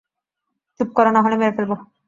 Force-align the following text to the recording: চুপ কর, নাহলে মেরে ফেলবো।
চুপ 0.79 0.89
কর, 0.95 1.05
নাহলে 1.15 1.35
মেরে 1.37 1.53
ফেলবো। 1.57 1.75